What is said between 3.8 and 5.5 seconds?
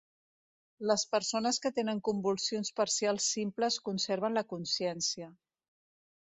conserven la consciència.